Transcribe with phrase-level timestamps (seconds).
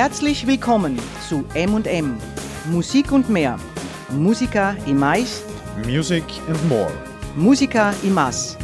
[0.00, 2.16] herzlich willkommen zu M&M,
[2.72, 3.58] Musik und mehr.
[4.08, 5.42] Musica e mais.
[5.84, 6.90] Music and more.
[7.36, 8.59] Musica e mais.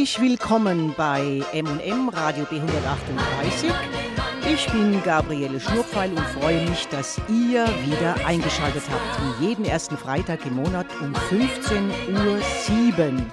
[0.00, 3.70] Herzlich willkommen bei M&M Radio B138.
[4.50, 9.40] Ich bin Gabriele Schnurpfeil und freue mich, dass ihr wieder eingeschaltet habt.
[9.40, 13.26] Wie jeden ersten Freitag im Monat um 15.07 Uhr.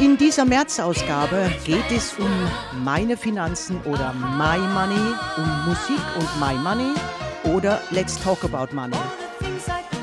[0.00, 2.32] In dieser März-Ausgabe geht es um
[2.82, 6.94] meine Finanzen oder My Money, um Musik und My Money
[7.44, 8.96] oder Let's Talk About Money.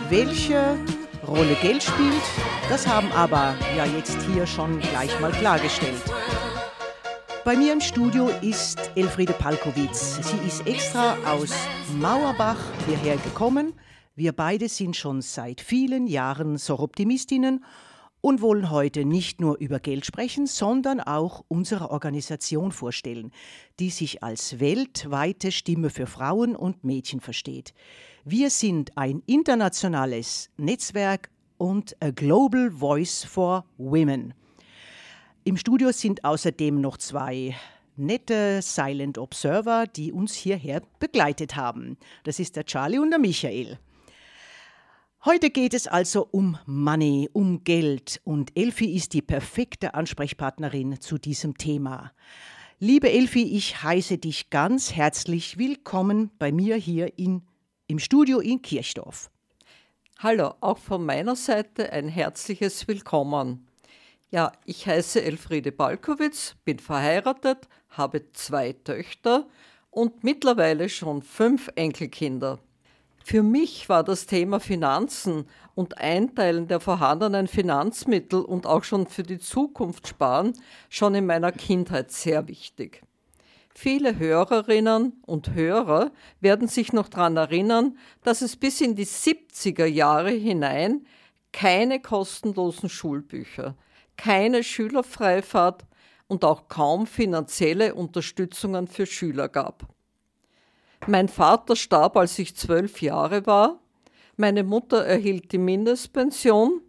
[0.10, 0.78] Welche
[1.26, 2.22] Rolle Geld spielt,
[2.70, 6.02] das haben aber ja jetzt hier schon gleich mal klargestellt.
[7.44, 10.16] Bei mir im Studio ist Elfriede Palkowitz.
[10.16, 11.52] Sie ist extra aus
[12.00, 13.74] Mauerbach hierher gekommen.
[14.16, 17.64] Wir beide sind schon seit vielen Jahren Soroptimistinnen
[18.22, 23.32] und wollen heute nicht nur über Geld sprechen, sondern auch unsere Organisation vorstellen,
[23.80, 27.76] die sich als weltweite Stimme für Frauen und Mädchen versteht.
[28.24, 34.34] Wir sind ein internationales Netzwerk und a Global Voice for Women.
[35.44, 37.56] Im Studio sind außerdem noch zwei
[37.98, 41.98] nette Silent Observer, die uns hierher begleitet haben.
[42.24, 43.80] Das ist der Charlie und der Michael.
[45.24, 51.18] Heute geht es also um Money, um Geld und Elfi ist die perfekte Ansprechpartnerin zu
[51.18, 52.12] diesem Thema.
[52.80, 57.42] Liebe Elfi, ich heiße dich ganz herzlich willkommen bei mir hier in,
[57.88, 59.32] im Studio in Kirchdorf.
[60.20, 63.68] Hallo, auch von meiner Seite ein herzliches Willkommen.
[64.32, 69.46] Ja, ich heiße Elfriede Balkowitz, bin verheiratet, habe zwei Töchter
[69.90, 72.60] und mittlerweile schon fünf Enkelkinder.
[73.26, 79.24] Für mich war das Thema Finanzen und Einteilen der vorhandenen Finanzmittel und auch schon für
[79.24, 80.54] die Zukunft sparen
[80.88, 83.05] schon in meiner Kindheit sehr wichtig.
[83.78, 89.86] Viele Hörerinnen und Hörer werden sich noch daran erinnern, dass es bis in die 70er
[89.86, 91.06] Jahre hinein
[91.52, 93.76] keine kostenlosen Schulbücher,
[94.16, 95.86] keine Schülerfreifahrt
[96.28, 99.86] und auch kaum finanzielle Unterstützungen für Schüler gab.
[101.06, 103.82] Mein Vater starb, als ich zwölf Jahre war.
[104.38, 106.82] Meine Mutter erhielt die Mindestpension,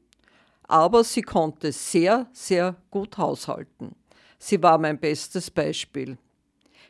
[0.62, 3.96] aber sie konnte sehr, sehr gut haushalten.
[4.38, 6.16] Sie war mein bestes Beispiel.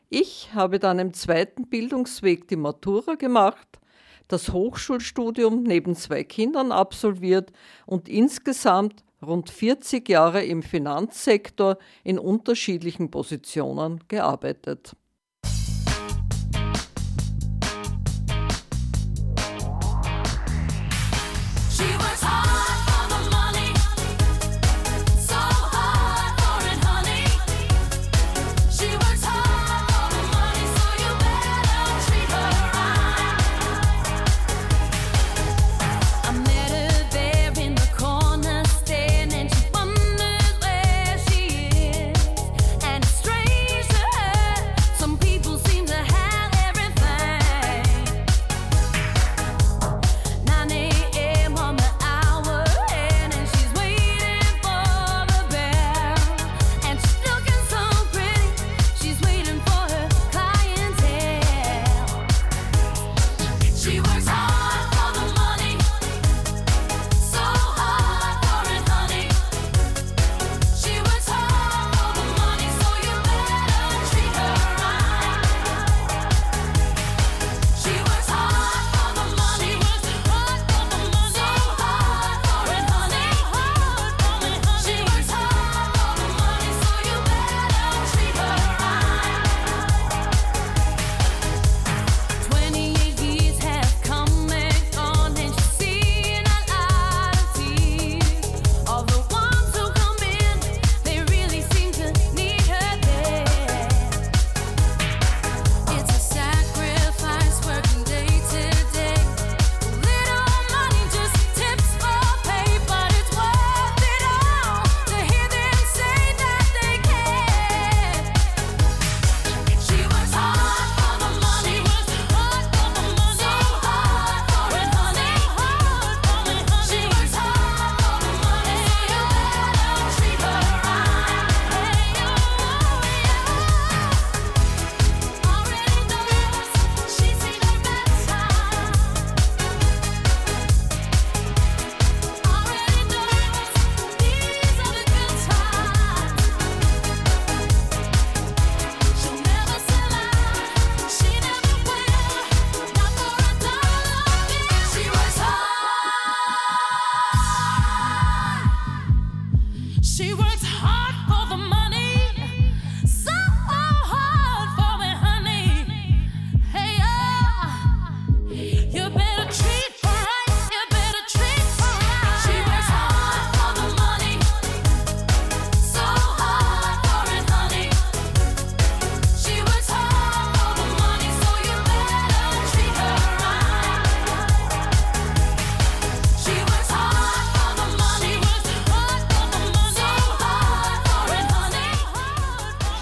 [0.09, 3.67] Ich habe dann im zweiten Bildungsweg die Matura gemacht,
[4.29, 7.53] das Hochschulstudium neben zwei Kindern absolviert
[7.87, 14.95] und insgesamt rund 40 Jahre im Finanzsektor in unterschiedlichen Positionen gearbeitet.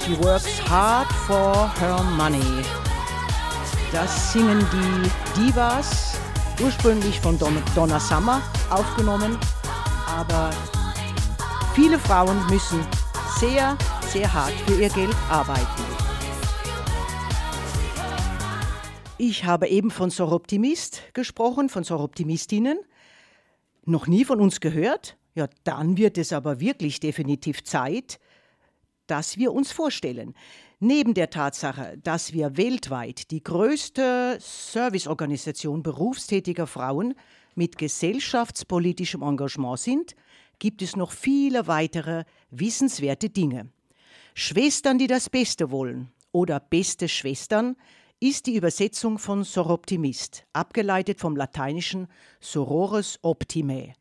[0.07, 2.63] Hard for Her Money.
[3.91, 6.19] Das singen die Divas,
[6.63, 9.39] ursprünglich von Donna Summer aufgenommen,
[10.07, 10.51] aber
[11.75, 12.87] viele Frauen müssen
[13.39, 15.83] sehr, sehr hart für ihr Geld arbeiten.
[19.17, 22.79] Ich habe eben von Soroptimist gesprochen, von Soroptimistinnen.
[23.87, 25.17] Noch nie von uns gehört?
[25.35, 28.19] Ja, dann wird es aber wirklich definitiv Zeit,
[29.07, 30.35] dass wir uns vorstellen.
[30.81, 37.15] Neben der Tatsache, dass wir weltweit die größte Serviceorganisation berufstätiger Frauen
[37.55, 40.15] mit gesellschaftspolitischem Engagement sind,
[40.59, 43.71] gibt es noch viele weitere wissenswerte Dinge.
[44.35, 47.77] Schwestern, die das Beste wollen oder beste Schwestern
[48.21, 52.09] ist die Übersetzung von Soroptimist, abgeleitet vom lateinischen
[52.41, 53.93] Sorores Optimae.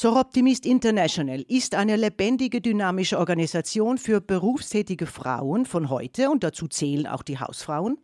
[0.00, 7.08] Soroptimist International ist eine lebendige, dynamische Organisation für berufstätige Frauen von heute und dazu zählen
[7.08, 7.98] auch die Hausfrauen.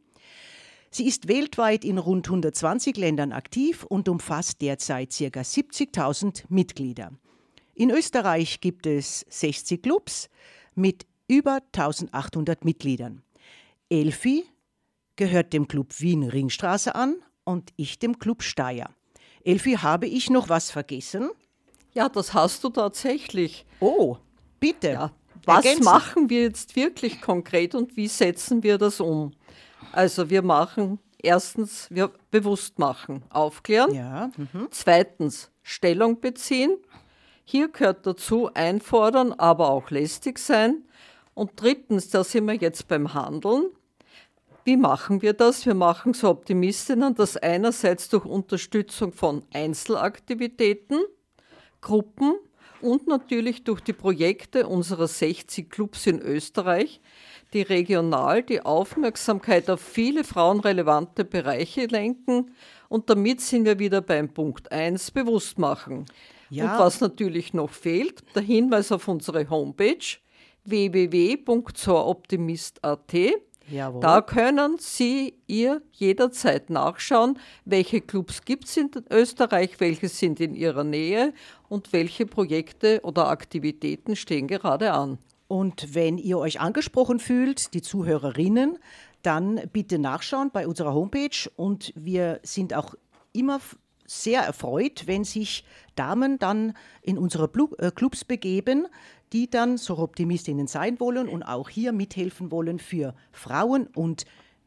[0.91, 5.41] Sie ist weltweit in rund 120 Ländern aktiv und umfasst derzeit ca.
[5.43, 7.13] 70.000 Mitglieder.
[7.75, 10.31] In Österreich gibt es 60 Clubs
[10.75, 13.23] mit über 1800 Mitgliedern.
[13.89, 14.43] Elfi
[15.15, 18.91] gehört dem Club Wien Ringstraße an und ich dem Club Steyr.
[19.45, 21.31] Elfi, habe ich noch was vergessen?
[21.95, 23.65] Ja, das hast du tatsächlich.
[23.81, 24.17] Oh,
[24.61, 24.89] bitte.
[24.91, 25.13] Ja.
[25.47, 25.85] Was Ergänzen.
[25.85, 29.33] machen wir jetzt wirklich konkret und wie setzen wir das um?
[29.93, 33.95] Also wir machen erstens, wir bewusst machen, aufklären.
[33.95, 34.31] Ja.
[34.37, 34.69] Mhm.
[34.71, 36.77] Zweitens, Stellung beziehen.
[37.45, 40.85] Hier gehört dazu einfordern, aber auch lästig sein.
[41.35, 43.67] Und drittens, da sind wir jetzt beim Handeln.
[44.65, 45.67] Wie machen wir das?
[45.67, 51.01] Wir machen so Optimistinnen das einerseits durch Unterstützung von Einzelaktivitäten,
[51.85, 52.35] Gruppen
[52.81, 57.01] und natürlich durch die Projekte unserer 60 Clubs in Österreich,
[57.53, 62.51] die regional die Aufmerksamkeit auf viele frauenrelevante Bereiche lenken.
[62.89, 66.07] Und damit sind wir wieder beim Punkt 1, bewusst machen.
[66.51, 66.73] Ja.
[66.73, 70.17] Und was natürlich noch fehlt, der Hinweis auf unsere Homepage
[70.65, 73.15] www.zooptimist.at
[73.71, 74.01] Jawohl.
[74.01, 80.55] Da können Sie ihr jederzeit nachschauen, welche Clubs gibt es in Österreich, welche sind in
[80.55, 81.33] Ihrer Nähe
[81.75, 85.19] und welche Projekte oder Aktivitäten stehen gerade an.
[85.49, 88.79] Und wenn ihr euch angesprochen fühlt, die Zuhörerinnen,
[89.23, 92.95] dann bitte nachschauen bei unserer Homepage und wir sind auch
[93.33, 93.61] immer
[94.07, 95.65] sehr erfreut, wenn sich
[95.97, 98.87] Damen dann in unsere äh, Clubs begeben,
[99.33, 104.27] die dann so Optimistinnen sein wollen und auch hier mithelfen wollen, für Frauen und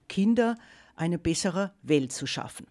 [0.10, 0.58] Kinder
[0.96, 2.68] eine bessere Welt zu schaffen.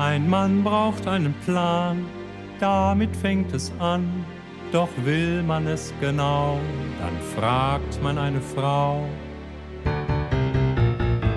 [0.00, 2.06] Ein Mann braucht einen Plan,
[2.58, 4.24] damit fängt es an.
[4.72, 6.58] Doch will man es genau,
[6.98, 9.04] dann fragt man eine Frau.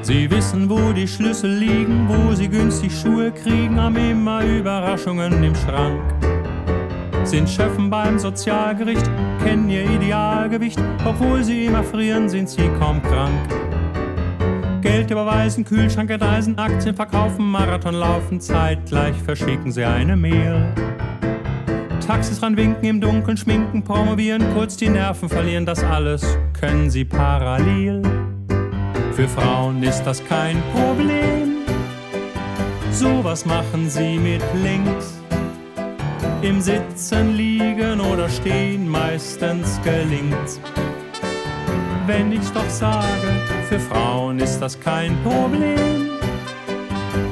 [0.01, 5.55] Sie wissen, wo die Schlüssel liegen, wo sie günstig Schuhe kriegen, haben immer Überraschungen im
[5.55, 6.01] Schrank
[7.25, 9.09] sind Schöffen beim Sozialgericht,
[9.41, 13.31] kennen ihr Idealgewicht, obwohl sie immer frieren, sind sie kaum krank.
[14.83, 20.65] Geld überweisen, Kühlschrank entreisen, Aktien verkaufen, Marathon laufen, zeitgleich verschicken sie eine Mail.
[22.05, 28.01] Taxis ranwinken, im Dunkeln schminken, promovieren, kurz die Nerven verlieren, das alles können sie parallel.
[29.13, 31.59] Für Frauen ist das kein Problem,
[32.91, 35.17] sowas machen sie mit links
[36.41, 40.59] im Sitzen, Liegen oder Stehen meistens gelingt.
[42.05, 43.29] Wenn ich's doch sage,
[43.69, 46.09] für Frauen ist das kein Problem.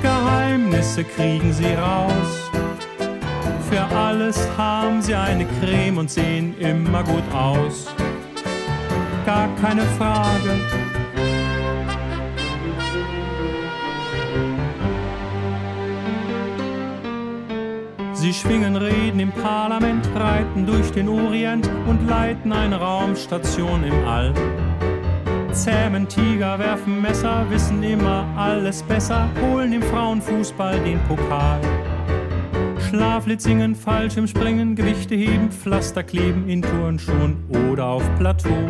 [0.02, 2.50] Geheimnisse kriegen sie raus.
[3.70, 7.94] Für alles haben sie eine Creme und sehen immer gut aus.
[9.26, 10.60] Gar keine Frage,
[18.22, 24.32] Sie schwingen Reden im Parlament, reiten durch den Orient und leiten eine Raumstation im All.
[25.54, 31.60] Zähmen Tiger, werfen Messer, wissen immer alles besser, holen im Frauenfußball den Pokal.
[32.88, 38.70] Schlaflied singen, Fallschirmspringen, Gewichte heben, Pflaster kleben in Turnschuhen oder auf Plateau.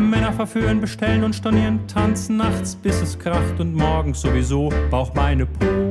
[0.00, 5.46] Männer verführen, bestellen und stornieren, tanzen nachts, bis es kracht und morgens sowieso Bauch, Beine,
[5.46, 5.89] Po.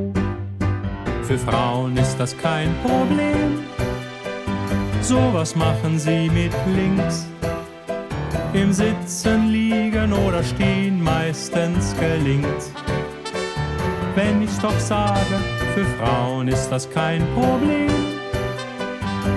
[1.29, 3.59] Für Frauen ist das kein Problem.
[4.99, 7.27] Sowas machen sie mit links.
[8.53, 12.73] Im Sitzen, Liegen oder Stehen meistens gelingt.
[14.15, 15.35] Wenn ich's doch sage,
[15.75, 17.91] für Frauen ist das kein Problem.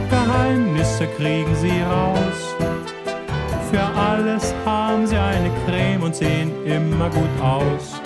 [0.09, 2.57] Geheimnisse kriegen sie raus.
[3.71, 8.01] Für alles haben sie eine Creme und sehen immer gut aus.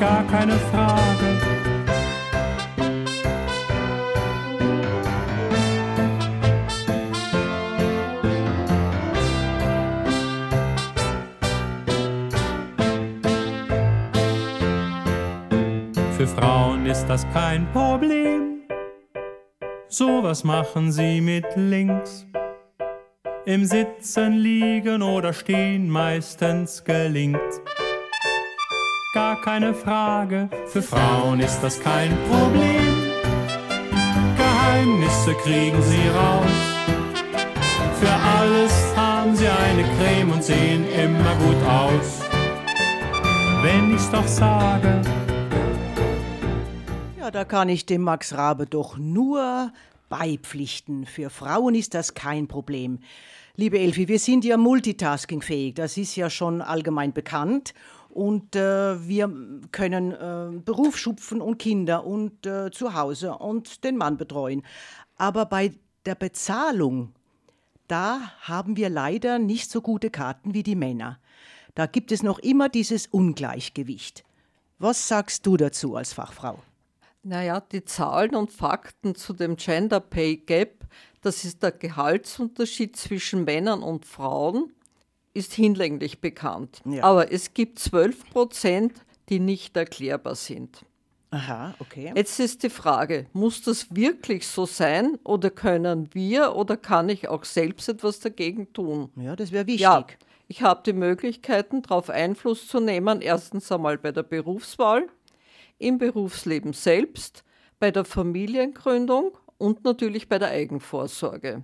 [0.00, 1.45] Gar keine Frage,
[17.16, 18.60] das kein Problem.
[19.88, 22.26] Sowas machen sie mit links.
[23.46, 27.52] Im Sitzen, Liegen oder Stehen meistens gelingt.
[29.14, 32.94] Gar keine Frage, für Frauen ist das kein Problem.
[34.36, 36.56] Geheimnisse kriegen sie raus.
[37.98, 42.20] Für alles haben sie eine Creme und sehen immer gut aus.
[43.62, 45.00] Wenn ich's doch sage,
[47.30, 49.72] da kann ich dem Max Rabe doch nur
[50.08, 51.06] beipflichten.
[51.06, 53.00] Für Frauen ist das kein Problem.
[53.56, 57.74] Liebe Elfi, wir sind ja multitaskingfähig, das ist ja schon allgemein bekannt.
[58.10, 59.30] Und äh, wir
[59.72, 64.62] können äh, Beruf schupfen und Kinder und äh, zu Hause und den Mann betreuen.
[65.16, 65.72] Aber bei
[66.06, 67.12] der Bezahlung,
[67.88, 71.18] da haben wir leider nicht so gute Karten wie die Männer.
[71.74, 74.24] Da gibt es noch immer dieses Ungleichgewicht.
[74.78, 76.58] Was sagst du dazu als Fachfrau?
[77.26, 80.84] Naja, die Zahlen und Fakten zu dem Gender Pay Gap,
[81.22, 84.72] das ist der Gehaltsunterschied zwischen Männern und Frauen,
[85.34, 86.82] ist hinlänglich bekannt.
[86.84, 87.02] Ja.
[87.02, 88.92] Aber es gibt 12 Prozent,
[89.28, 90.84] die nicht erklärbar sind.
[91.30, 92.12] Aha, okay.
[92.14, 97.26] Jetzt ist die Frage, muss das wirklich so sein oder können wir oder kann ich
[97.26, 99.10] auch selbst etwas dagegen tun?
[99.16, 99.80] Ja, das wäre wichtig.
[99.80, 100.06] Ja,
[100.46, 105.08] Ich habe die Möglichkeiten, darauf Einfluss zu nehmen, erstens einmal bei der Berufswahl,
[105.78, 107.44] im Berufsleben selbst,
[107.78, 111.62] bei der Familiengründung und natürlich bei der Eigenvorsorge.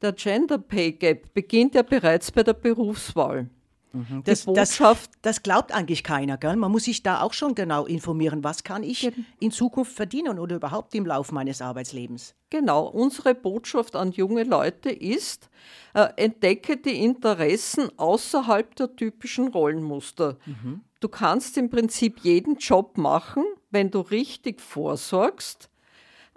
[0.00, 3.50] Der Gender Pay Gap beginnt ja bereits bei der Berufswahl.
[3.98, 4.22] Mhm.
[4.24, 4.80] Das, das,
[5.22, 6.36] das, glaubt eigentlich keiner.
[6.36, 6.56] Gell?
[6.56, 10.56] Man muss sich da auch schon genau informieren, was kann ich in Zukunft verdienen oder
[10.56, 12.34] überhaupt im Laufe meines Arbeitslebens.
[12.50, 15.50] Genau, unsere Botschaft an junge Leute ist,
[15.94, 20.36] äh, entdecke die Interessen außerhalb der typischen Rollenmuster.
[20.46, 20.82] Mhm.
[21.00, 25.68] Du kannst im Prinzip jeden Job machen, wenn du richtig vorsorgst,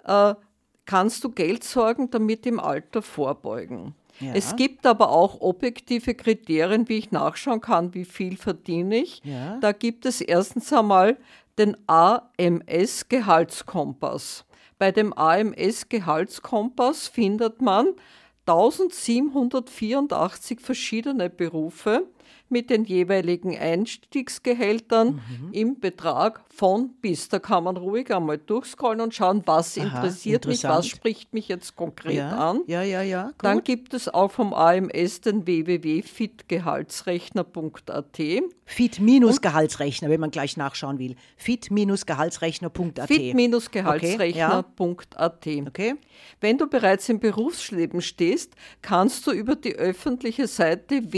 [0.04, 0.34] äh,
[0.84, 3.94] kannst du Geld sorgen, damit im Alter vorbeugen.
[4.20, 4.34] Ja.
[4.34, 9.20] Es gibt aber auch objektive Kriterien, wie ich nachschauen kann, wie viel verdiene ich.
[9.24, 9.58] Ja.
[9.60, 11.16] Da gibt es erstens einmal
[11.58, 14.44] den AMS-Gehaltskompass.
[14.78, 17.88] Bei dem AMS-Gehaltskompass findet man
[18.46, 22.06] 1784 verschiedene Berufe
[22.52, 25.52] mit den jeweiligen Einstiegsgehältern mhm.
[25.52, 27.28] im Betrag von bis.
[27.28, 31.48] Da kann man ruhig einmal durchscrollen und schauen, was Aha, interessiert mich, was spricht mich
[31.48, 32.60] jetzt konkret ja, an.
[32.66, 33.24] Ja, ja, ja.
[33.24, 33.34] Gut.
[33.42, 38.20] Dann gibt es auch vom AMS den www.fitgehaltsrechner.at.
[38.64, 41.16] Fit-Gehaltsrechner, wenn man gleich nachschauen will.
[41.36, 43.08] Fit-Gehaltsrechner.at.
[43.08, 45.06] Fit-Gehaltsrechner.at.
[45.16, 45.64] Okay.
[45.66, 45.94] okay.
[46.40, 51.12] Wenn du bereits im Berufsleben stehst, kannst du über die öffentliche Seite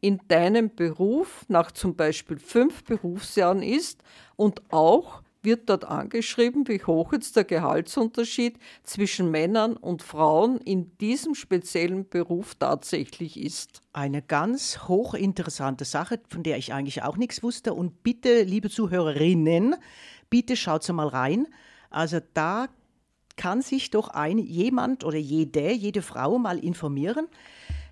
[0.00, 4.02] in deinem Beruf nach zum Beispiel fünf Berufsjahren ist
[4.36, 10.96] und auch wird dort angeschrieben, wie hoch jetzt der Gehaltsunterschied zwischen Männern und Frauen in
[10.98, 13.82] diesem speziellen Beruf tatsächlich ist.
[13.92, 17.74] Eine ganz hochinteressante Sache, von der ich eigentlich auch nichts wusste.
[17.74, 19.76] Und bitte, liebe Zuhörerinnen,
[20.34, 21.46] bitte schaut mal rein.
[21.90, 22.66] Also da
[23.36, 27.28] kann sich doch ein jemand oder jede, jede Frau mal informieren,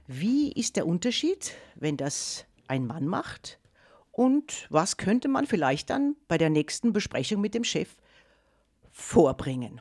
[0.09, 3.61] wie ist der Unterschied, wenn das ein Mann macht
[4.11, 7.91] und was könnte man vielleicht dann bei der nächsten Besprechung mit dem Chef
[8.91, 9.81] vorbringen.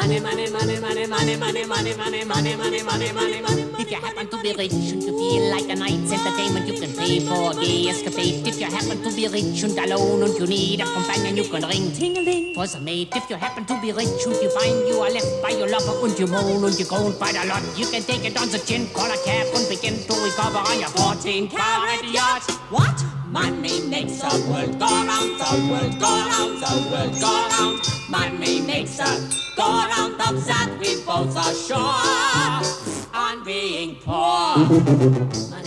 [0.00, 3.64] Money, money, money, money, money, money, money, money, money, money, money, money.
[3.78, 6.90] If you happen to be rich and you feel like a night's entertainment, you can
[6.96, 8.48] pay for a gay escapade.
[8.48, 11.68] If you happen to be rich and alone and you need a companion, you can
[11.68, 13.12] ring ting-a-ling for some mate.
[13.14, 15.92] If you happen to be rich and you find you are left by your lover
[16.06, 18.58] and you moan and you groan quite a lot, you can take it on the
[18.58, 22.48] chin, call a cab and begin to recover on your 14 carat yacht.
[22.72, 22.96] What?
[23.28, 27.99] Money makes the world go round, the world go round, the world go round.
[31.20, 34.56] out the on being poor.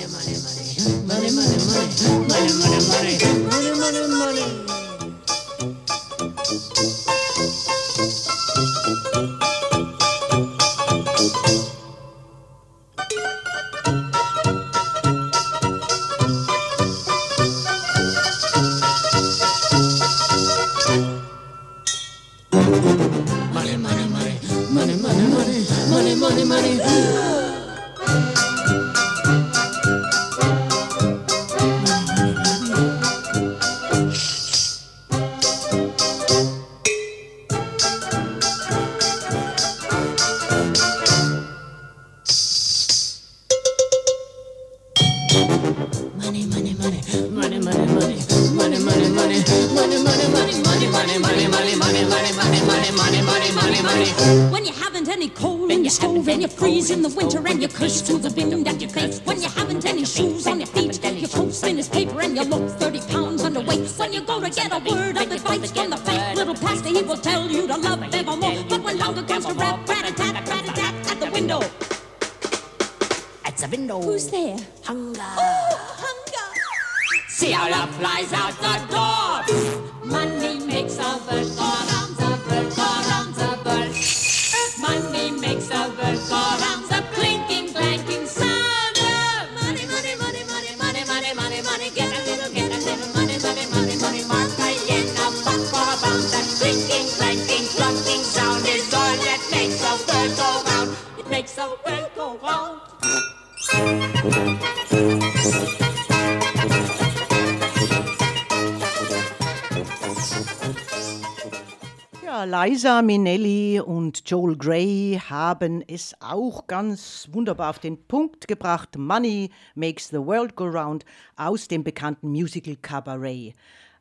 [112.54, 118.96] Liza Minnelli und Joel Gray haben es auch ganz wunderbar auf den Punkt gebracht.
[118.96, 121.04] Money makes the world go round
[121.36, 123.56] aus dem bekannten Musical Cabaret.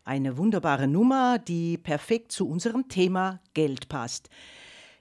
[0.04, 4.28] Eine wunderbare Nummer, die perfekt zu unserem Thema Geld passt.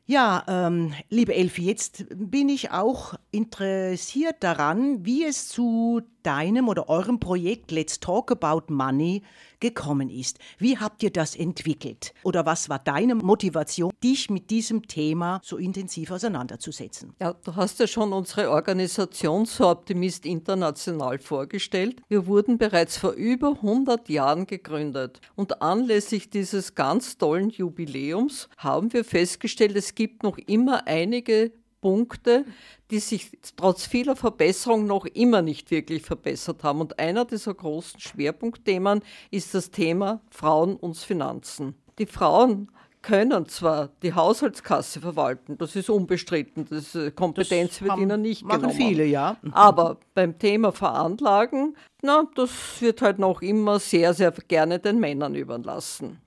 [0.06, 6.90] Ja, ähm, liebe Elfi, jetzt bin ich auch interessiert daran, wie es zu deinem oder
[6.90, 9.24] eurem Projekt Let's Talk About Money
[9.60, 10.40] gekommen ist.
[10.58, 12.14] Wie habt ihr das entwickelt?
[12.24, 17.14] Oder was war deine Motivation, dich mit diesem Thema so intensiv auseinanderzusetzen?
[17.20, 22.02] Ja, du hast ja schon unsere Organisation So Optimist International vorgestellt.
[22.10, 25.22] Wir wurden bereits vor über 100 Jahren gegründet.
[25.36, 31.52] Und anlässlich dieses ganz tollen Jubiläums haben wir festgestellt, es gibt noch immer einige
[31.82, 32.46] Punkte,
[32.92, 36.80] die sich trotz vieler Verbesserungen noch immer nicht wirklich verbessert haben.
[36.82, 41.76] Und einer dieser großen Schwerpunktthemen ist das Thema Frauen und Finanzen.
[41.98, 42.70] Die Frauen
[43.02, 48.44] können zwar die Haushaltskasse verwalten, das ist unbestritten, das äh, Kompetenz das wird ihnen nicht
[48.44, 48.78] machen genommen.
[48.78, 49.38] viele, ja.
[49.52, 55.36] Aber beim Thema Veranlagen, na, das wird halt noch immer sehr, sehr gerne den Männern
[55.36, 56.22] überlassen.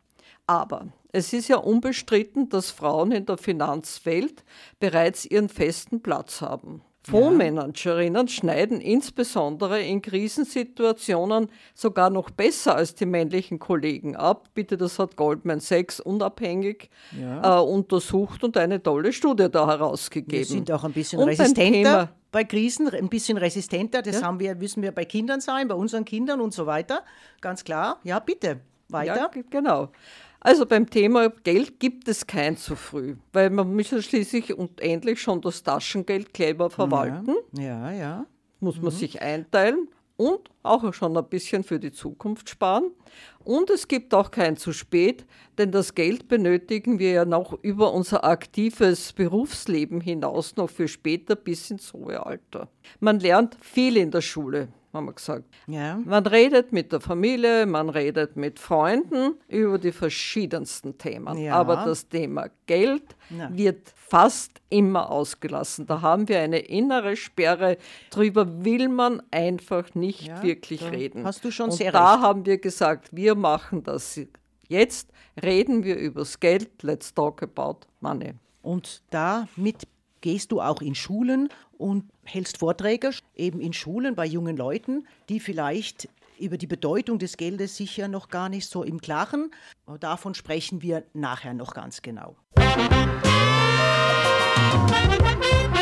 [0.46, 4.44] Aber es ist ja unbestritten, dass Frauen in der Finanzwelt
[4.80, 6.82] bereits ihren festen Platz haben.
[7.06, 14.48] Fondsmanagerinnen schneiden insbesondere in Krisensituationen sogar noch besser als die männlichen Kollegen ab.
[14.54, 16.88] Bitte, das hat Goldman Sachs unabhängig
[17.20, 17.58] Ja.
[17.60, 20.38] äh, untersucht und eine tolle Studie da herausgegeben.
[20.38, 24.02] Wir sind auch ein bisschen Und resistenter Thema- bei Krisen, ein bisschen resistenter.
[24.02, 24.26] Das Ja.
[24.26, 27.02] haben wir, müssen wir bei Kindern sein, bei unseren Kindern und so weiter.
[27.40, 28.00] Ganz klar.
[28.02, 28.60] Ja, bitte.
[28.88, 29.16] Weiter.
[29.16, 29.88] Ja, genau.
[30.46, 34.78] Also beim Thema Geld gibt es kein zu früh, weil man muss ja schließlich und
[34.78, 38.26] endlich schon das Taschengeld clever verwalten, Ja, ja.
[38.60, 42.90] muss man sich einteilen und auch schon ein bisschen für die Zukunft sparen.
[43.42, 45.24] Und es gibt auch kein zu spät,
[45.56, 51.36] denn das Geld benötigen wir ja noch über unser aktives Berufsleben hinaus, noch für später
[51.36, 52.68] bis ins hohe Alter.
[53.00, 55.44] Man lernt viel in der Schule, haben wir gesagt.
[55.66, 55.98] Ja.
[56.04, 61.36] Man redet mit der Familie, man redet mit Freunden über die verschiedensten Themen.
[61.38, 61.54] Ja.
[61.56, 63.48] Aber das Thema Geld Na.
[63.56, 65.86] wird fast immer ausgelassen.
[65.86, 67.76] Da haben wir eine innere Sperre.
[68.10, 71.24] Drüber will man einfach nicht Ja, wirklich da reden.
[71.24, 72.22] hast du schon Und sehr da recht.
[72.22, 74.20] haben wir gesagt, wir machen das
[74.68, 75.10] jetzt.
[75.42, 76.82] Reden wir übers Geld.
[76.82, 78.34] Let's talk about money.
[78.62, 79.82] Und damit
[80.24, 85.38] gehst du auch in Schulen und hältst Vorträge, eben in Schulen bei jungen Leuten, die
[85.38, 86.08] vielleicht
[86.40, 89.50] über die Bedeutung des Geldes sicher noch gar nicht so im Klaren.
[90.00, 92.36] Davon sprechen wir nachher noch ganz genau.
[94.96, 95.73] I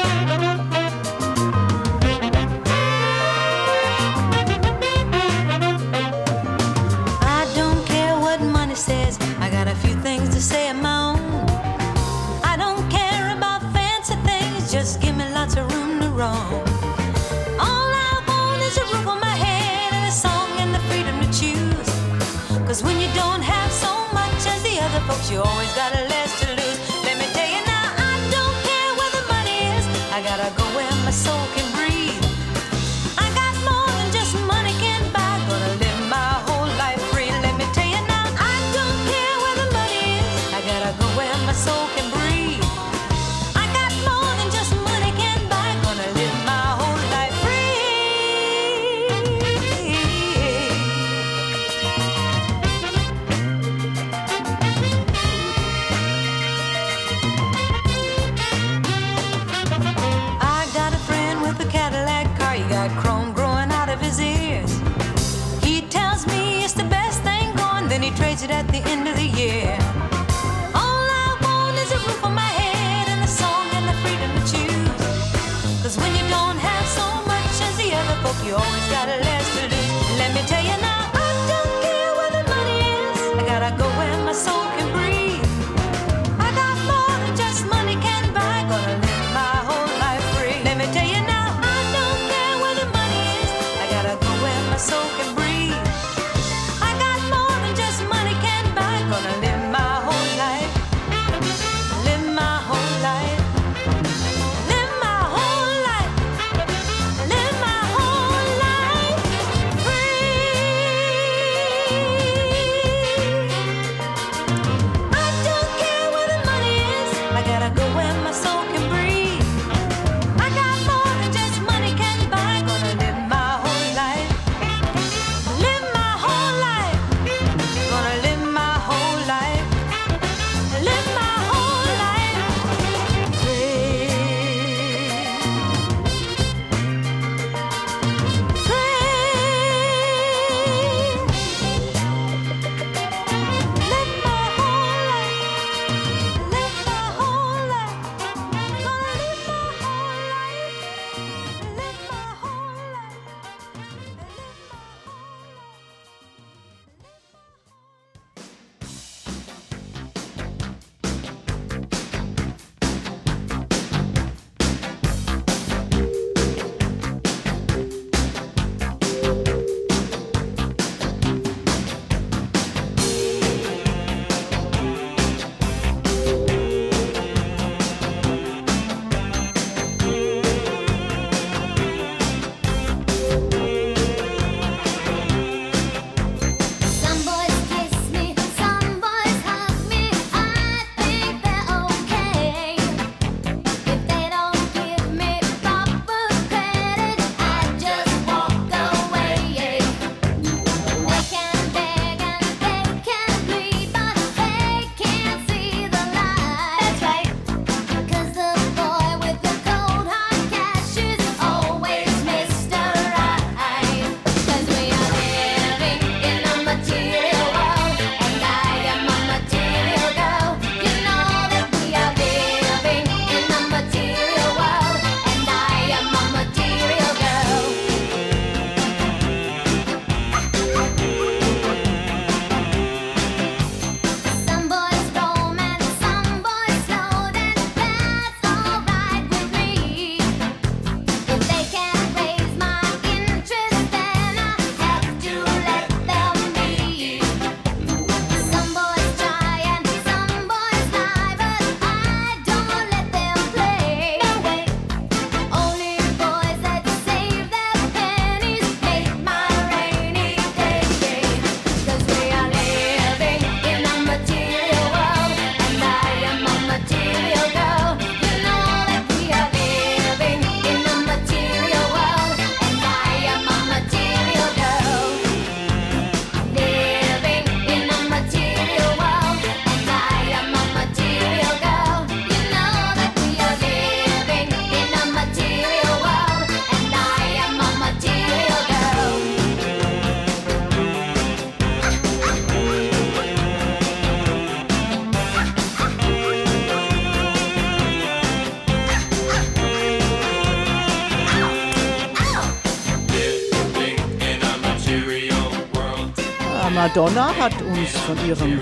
[306.75, 308.59] Madonna hat uns von ihrem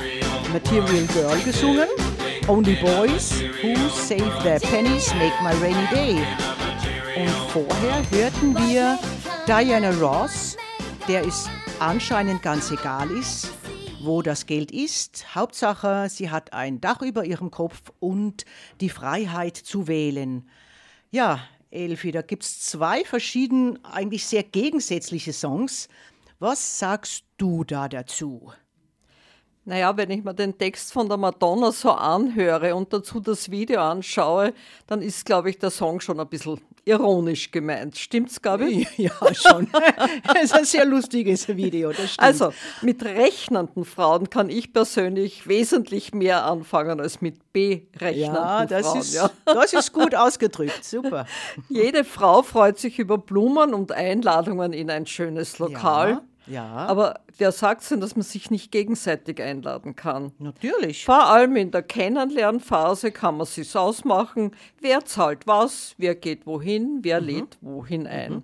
[0.53, 1.87] Material Girl gesungen.
[2.49, 6.27] Only Boys Who Save Their Pennies Make My Rainy Day.
[7.16, 8.99] Und vorher hörten wir
[9.46, 10.57] Diana Ross,
[11.07, 13.53] der es anscheinend ganz egal ist,
[14.03, 15.35] wo das Geld ist.
[15.37, 18.44] Hauptsache, sie hat ein Dach über ihrem Kopf und
[18.81, 20.49] die Freiheit zu wählen.
[21.12, 25.88] Ja, Elfi, da gibt es zwei verschieden, eigentlich sehr gegensätzliche Songs.
[26.42, 28.50] Was sagst du da dazu?
[29.66, 33.83] Naja, wenn ich mir den Text von der Madonna so anhöre und dazu das Video
[33.83, 34.55] anschaue,
[34.87, 37.98] dann ist, glaube ich, der Song schon ein bisschen ironisch gemeint.
[37.98, 38.88] Stimmt's, Gabi?
[38.96, 39.68] Ja, schon.
[40.35, 42.20] Es ist ein sehr lustiges Video, das stimmt.
[42.20, 48.87] Also, mit rechnenden Frauen kann ich persönlich wesentlich mehr anfangen als mit berechnenden ja, das
[48.87, 49.00] Frauen.
[49.00, 49.31] Ist, ja.
[49.44, 51.26] Das ist gut ausgedrückt, super.
[51.68, 56.11] Jede Frau freut sich über Blumen und Einladungen in ein schönes Lokal.
[56.11, 56.22] Ja.
[56.50, 56.66] Ja.
[56.66, 60.32] Aber wer sagt denn, dass man sich nicht gegenseitig einladen kann?
[60.38, 61.04] Natürlich.
[61.04, 66.98] Vor allem in der Kennenlernphase kann man sich ausmachen, wer zahlt was, wer geht wohin,
[67.02, 68.42] wer lädt wohin ein.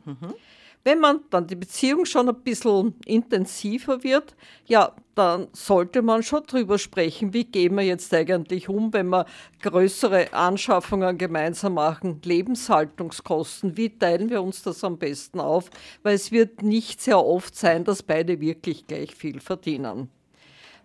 [0.87, 6.45] Wenn man dann die Beziehung schon ein bisschen intensiver wird, ja, dann sollte man schon
[6.45, 9.27] drüber sprechen, wie gehen wir jetzt eigentlich um, wenn wir
[9.63, 15.71] größere Anschaffungen gemeinsam machen, Lebenshaltungskosten, wie teilen wir uns das am besten auf,
[16.05, 20.09] weil es wird nicht sehr oft sein, dass beide wirklich gleich viel verdienen.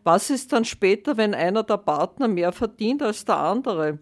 [0.03, 3.99] Was ist dann später, wenn einer der Partner mehr verdient als der andere?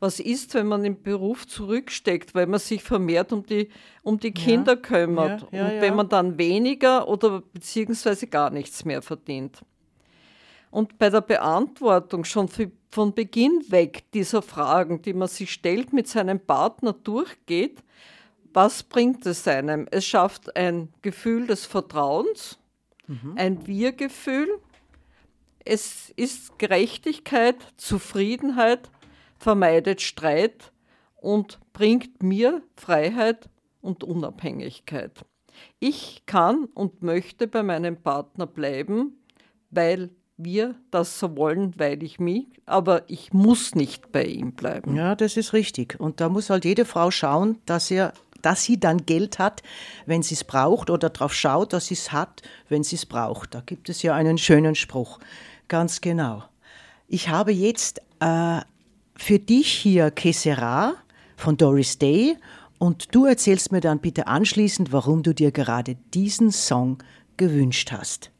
[0.00, 3.68] Was ist, wenn man im Beruf zurücksteckt, weil man sich vermehrt um die,
[4.02, 5.80] um die Kinder kümmert ja, ja, und ja.
[5.80, 9.64] wenn man dann weniger oder beziehungsweise gar nichts mehr verdient?
[10.70, 12.48] Und bei der Beantwortung schon
[12.90, 17.82] von Beginn weg dieser Fragen, die man sich stellt, mit seinem Partner durchgeht,
[18.52, 19.86] was bringt es einem?
[19.90, 22.58] Es schafft ein Gefühl des Vertrauens,
[23.36, 24.48] ein Wir-Gefühl,
[25.64, 28.90] es ist Gerechtigkeit, Zufriedenheit,
[29.38, 30.72] vermeidet Streit
[31.16, 33.48] und bringt mir Freiheit
[33.80, 35.24] und Unabhängigkeit.
[35.80, 39.18] Ich kann und möchte bei meinem Partner bleiben,
[39.70, 44.94] weil wir das so wollen, weil ich mich, aber ich muss nicht bei ihm bleiben.
[44.94, 45.98] Ja, das ist richtig.
[45.98, 49.62] Und da muss halt jede Frau schauen, dass, er, dass sie dann Geld hat,
[50.06, 53.54] wenn sie es braucht, oder darauf schaut, dass sie es hat, wenn sie es braucht.
[53.54, 55.18] Da gibt es ja einen schönen Spruch.
[55.66, 56.44] Ganz genau.
[57.08, 58.60] Ich habe jetzt äh,
[59.18, 60.94] für dich hier Que Sera
[61.36, 62.36] von Doris Day
[62.78, 66.98] und du erzählst mir dann bitte anschließend, warum du dir gerade diesen Song
[67.36, 68.30] gewünscht hast.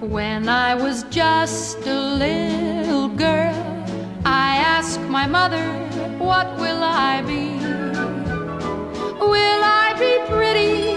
[0.00, 3.52] When I was just a little girl,
[4.24, 5.64] I asked my mother,
[6.18, 7.58] What will I be?
[9.20, 10.93] Will I be pretty?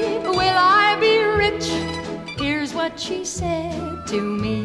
[2.90, 4.64] What she said to me.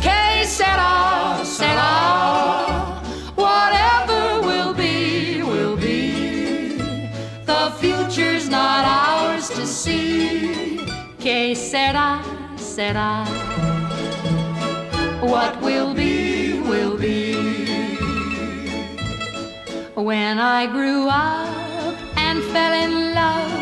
[0.00, 3.02] Que sera, sera.
[3.34, 6.78] Whatever will be, will be.
[7.44, 10.86] The future's not ours to see.
[11.18, 12.22] Que sera,
[12.56, 13.26] sera.
[15.20, 17.34] What will be, will be.
[19.94, 23.61] When I grew up and fell in love, I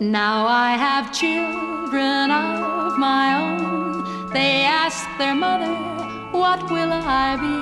[0.00, 4.32] Now I have children of my own.
[4.32, 5.74] They ask their mother,
[6.32, 7.56] What will I be?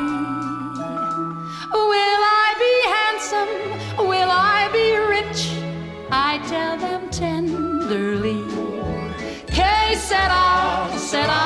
[1.73, 4.07] Will I be handsome?
[4.07, 5.51] Will I be rich?
[6.13, 8.45] I tell them tenderly.
[9.49, 11.43] Que sera, sera.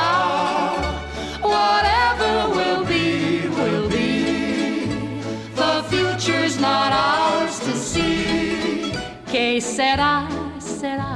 [1.40, 4.88] Whatever will be, will be.
[5.54, 8.92] The future's not ours to see.
[9.26, 9.58] Que
[10.82, 11.14] sera.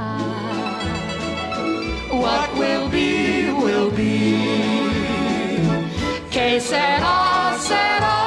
[2.23, 4.15] What will be, will be.
[6.31, 8.17] Que sera, sera.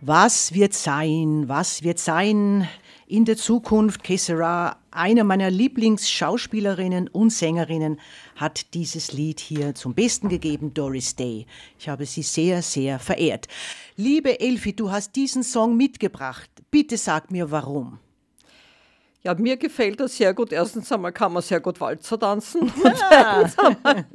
[0.00, 1.48] Was wird sein?
[1.48, 2.68] Was wird sein
[3.08, 4.04] in der Zukunft?
[4.04, 8.00] Kessera, Eine meiner Lieblingsschauspielerinnen und Sängerinnen
[8.34, 11.46] hat dieses Lied hier zum Besten gegeben, Doris Day.
[11.78, 13.46] Ich habe sie sehr, sehr verehrt.
[13.94, 16.50] Liebe Elfi, du hast diesen Song mitgebracht.
[16.72, 18.00] Bitte sag mir warum.
[19.22, 20.52] Ja, mir gefällt das sehr gut.
[20.52, 22.72] Erstens einmal kann man sehr gut Walzer tanzen.
[22.80, 24.06] Zweitens einmal,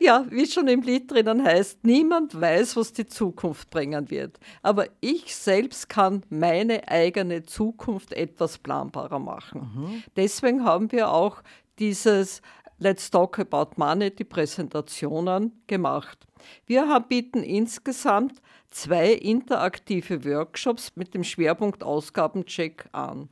[0.00, 4.38] ja, wie schon im Lied drinnen heißt, niemand weiß, was die Zukunft bringen wird.
[4.62, 10.02] Aber ich selbst kann meine eigene Zukunft etwas planbarer machen.
[10.16, 11.42] Deswegen haben wir auch
[11.78, 12.40] dieses
[12.78, 16.26] Let's Talk About Money, die Präsentationen gemacht.
[16.66, 18.40] Wir haben, bieten insgesamt
[18.76, 23.28] zwei interaktive Workshops mit dem Schwerpunkt Ausgabencheck an.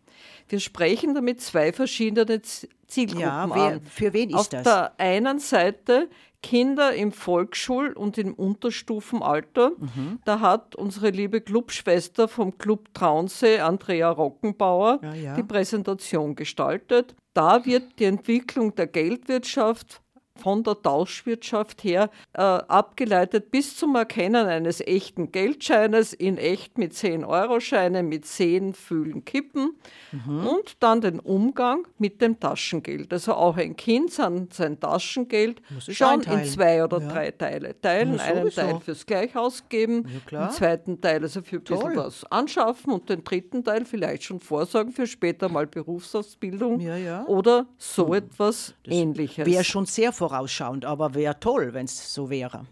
[0.49, 2.41] Wir sprechen damit zwei verschiedene
[2.87, 3.81] Zielgruppen Ja, wer, an.
[3.83, 4.63] für wen ist Auf das?
[4.65, 6.09] der einen Seite
[6.43, 9.71] Kinder im Volksschul- und im Unterstufenalter.
[9.79, 10.19] Mhm.
[10.25, 15.35] Da hat unsere liebe Clubschwester vom Club Traunsee, Andrea Rockenbauer, Ja, ja.
[15.37, 17.15] die Präsentation gestaltet.
[17.33, 20.01] Da wird die Entwicklung der Geldwirtschaft
[20.41, 26.93] von der Tauschwirtschaft her äh, abgeleitet bis zum Erkennen eines echten Geldscheines in echt mit
[26.93, 29.77] 10-Euro-Scheinen mit 10 Fühlen Kippen
[30.13, 30.47] Mhm.
[30.47, 33.13] und dann den Umgang mit dem Taschengeld.
[33.13, 37.09] Also auch ein Kind sein, sein Taschengeld schon in zwei oder Ja.
[37.09, 38.21] drei Teile teilen.
[38.21, 38.51] Einen.
[38.51, 43.09] Teil fürs Gleich ausgeben, Ja, den zweiten Teil also für ein bisschen was anschaffen und
[43.09, 49.47] den dritten Teil vielleicht schon vorsorgen für später mal Berufsausbildung Ja, oder so etwas ähnliches.
[49.47, 52.65] Wäre schon sehr vorausschauend, aber wäre toll, wenn es so wäre.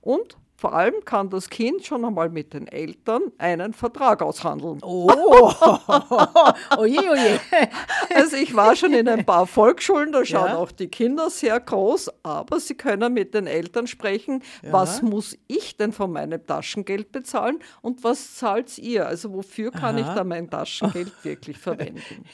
[0.00, 4.78] Und vor allem kann das Kind schon einmal mit den Eltern einen Vertrag aushandeln.
[4.82, 5.06] Oh,
[6.78, 7.40] oje, oje.
[8.14, 10.56] Also ich war schon in ein paar Volksschulen, da schauen Ja.
[10.56, 15.76] auch die Kinder sehr groß, aber sie können mit den Eltern sprechen, was muss ich
[15.76, 19.06] denn von meinem Taschengeld bezahlen und was zahlt ihr?
[19.06, 22.24] Also wofür kann ich da mein Taschengeld wirklich verwenden?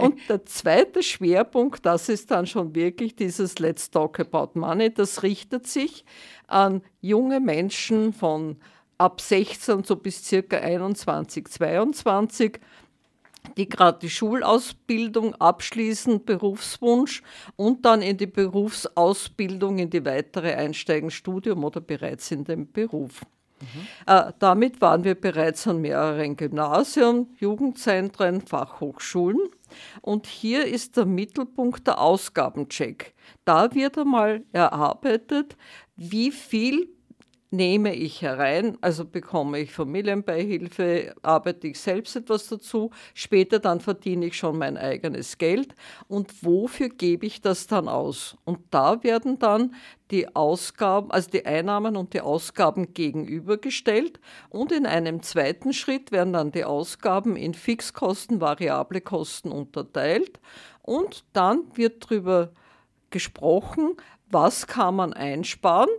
[0.00, 5.22] Und der zweite Schwerpunkt, das ist dann schon wirklich dieses Let's Talk About Money, das
[5.22, 6.04] richtet sich
[6.54, 8.56] an junge Menschen von
[8.96, 12.60] ab 16 so bis circa 21, 22
[13.58, 17.22] die gerade die Schulausbildung abschließen, Berufswunsch
[17.56, 23.20] und dann in die Berufsausbildung, in die weitere einsteigen, Studium oder bereits in den Beruf.
[24.06, 29.40] Äh, damit waren wir bereits an mehreren Gymnasien, Jugendzentren, Fachhochschulen.
[30.02, 33.14] Und hier ist der Mittelpunkt der Ausgabencheck.
[33.44, 35.56] Da wird einmal erarbeitet,
[35.96, 36.88] wie viel
[37.54, 44.26] nehme ich herein, also bekomme ich Familienbeihilfe, arbeite ich selbst etwas dazu, später dann verdiene
[44.26, 45.74] ich schon mein eigenes Geld.
[46.08, 48.36] Und wofür gebe ich das dann aus?
[48.44, 49.74] Und da werden dann
[50.10, 54.20] die Ausgaben, also die Einnahmen und die Ausgaben gegenübergestellt.
[54.50, 60.40] Und in einem zweiten Schritt werden dann die Ausgaben in Fixkosten, variable Kosten unterteilt.
[60.82, 62.52] Und dann wird darüber
[63.10, 63.96] gesprochen,
[64.30, 65.90] was kann man einsparen,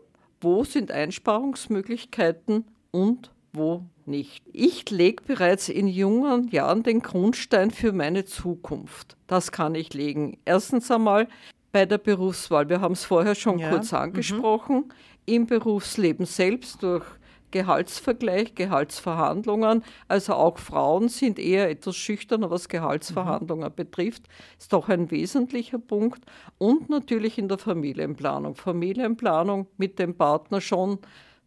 [0.42, 4.44] wo sind Einsparungsmöglichkeiten und wo nicht.
[4.52, 9.18] Ich lege bereits in jungen Jahren den Grundstein für meine Zukunft.
[9.28, 10.38] Das kann ich legen.
[10.46, 11.28] Erstens einmal
[11.72, 12.70] bei der Berufswahl.
[12.70, 14.94] Wir haben es vorher schon Ja, kurz angesprochen.
[15.26, 17.06] Im Berufsleben selbst durch
[17.52, 19.84] Gehaltsvergleich, Gehaltsverhandlungen.
[20.08, 24.24] Also auch Frauen sind eher etwas schüchterner, was Gehaltsverhandlungen betrifft.
[24.58, 26.24] Ist doch ein wesentlicher Punkt.
[26.58, 28.56] Und natürlich in der Familienplanung.
[28.56, 31.00] Familienplanung mit dem Partner schon,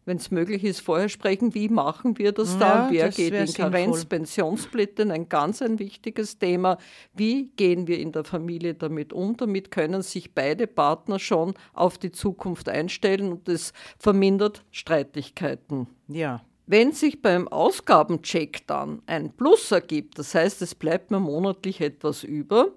[0.09, 2.91] wenn es möglich ist, vorher sprechen, wie machen wir das Ja, dann?
[2.91, 4.17] Wer das geht wär in Karenz, sinnvoll.
[4.17, 6.79] Pensionssplitten, ein ganz ein wichtiges Thema.
[7.13, 9.37] Wie gehen wir in der Familie damit um?
[9.37, 15.87] Damit können sich beide Partner schon auf die Zukunft einstellen und es vermindert Streitigkeiten.
[16.07, 16.41] Ja.
[16.65, 22.23] Wenn sich beim Ausgabencheck dann ein Plus ergibt, das heißt, es bleibt mir monatlich etwas
[22.23, 22.73] über,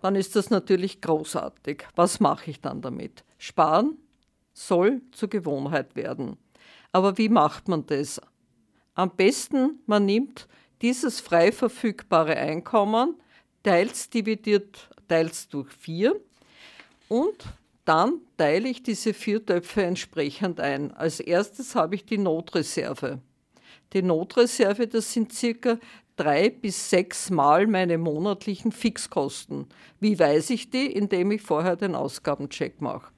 [0.00, 1.88] dann ist das natürlich großartig.
[1.96, 3.24] Was mache ich dann damit?
[3.38, 3.98] Sparen
[4.52, 6.36] soll zur Gewohnheit werden.
[6.92, 8.20] Aber wie macht man das?
[8.94, 10.46] Am besten, man nimmt
[10.82, 13.16] dieses frei verfügbare Einkommen,
[13.62, 16.20] teilt dividiert, teilt durch vier
[17.08, 17.44] und
[17.84, 20.92] dann teile ich diese vier Töpfe entsprechend ein.
[20.92, 23.20] Als erstes habe ich die Notreserve.
[23.92, 25.78] Die Notreserve, das sind circa
[26.16, 29.66] drei bis sechs Mal meine monatlichen Fixkosten.
[30.00, 30.86] Wie weiß ich die?
[30.86, 33.12] Indem ich vorher den Ausgabencheck mache.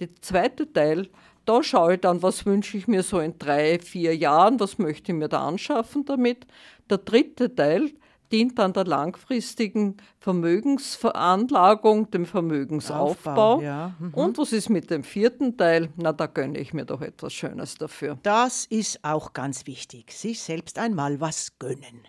[0.00, 1.08] Der zweite Teil,
[1.48, 5.12] da schaue ich dann, was wünsche ich mir so in drei, vier Jahren, was möchte
[5.12, 6.46] ich mir da anschaffen damit.
[6.90, 7.90] Der dritte Teil
[8.30, 13.54] dient dann der langfristigen Vermögensveranlagung, dem Vermögensaufbau.
[13.54, 14.12] Aufbau, ja, mhm.
[14.12, 15.88] Und was ist mit dem vierten Teil?
[15.96, 18.18] Na, da gönne ich mir doch etwas Schönes dafür.
[18.22, 20.12] Das ist auch ganz wichtig.
[20.12, 22.08] Sich selbst einmal was gönnen.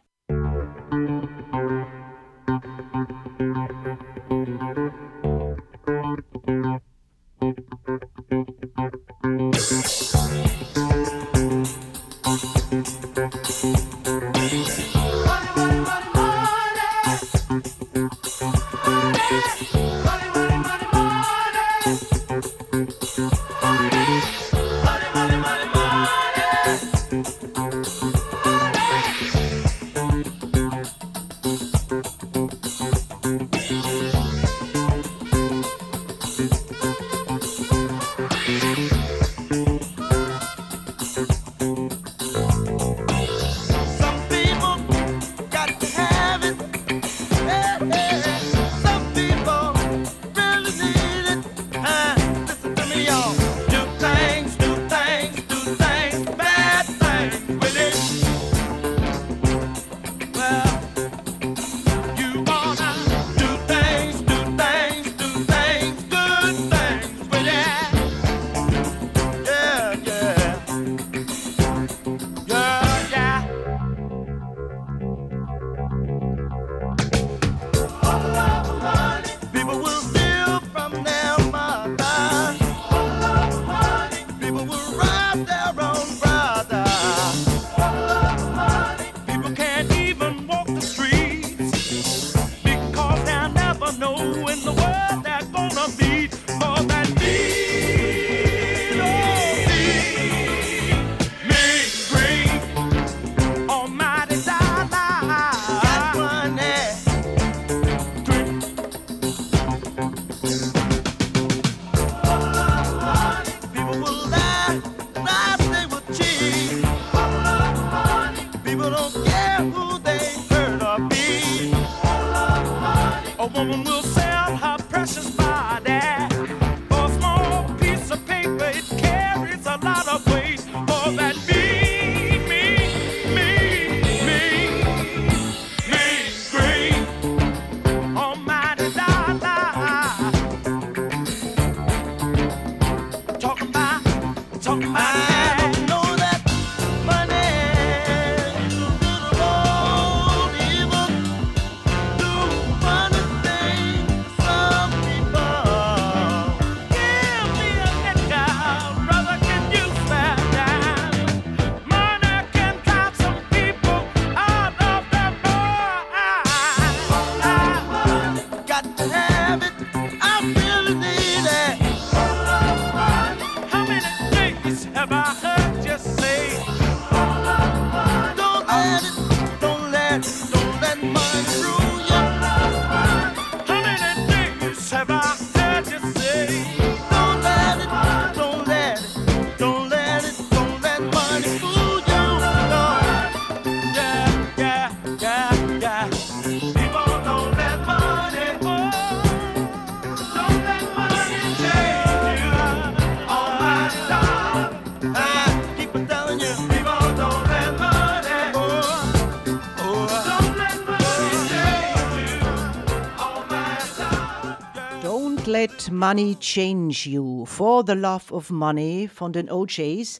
[215.02, 217.46] Don't let money, change you.
[217.46, 220.20] For the love of money von den OJs.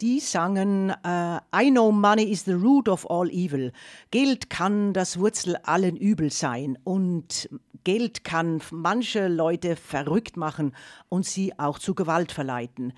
[0.00, 3.72] Die sangen äh, I know money is the root of all evil.
[4.12, 7.50] Geld kann das Wurzel allen Übel sein und
[7.82, 10.74] Geld kann manche Leute verrückt machen
[11.08, 12.92] und sie auch zu Gewalt verleiten.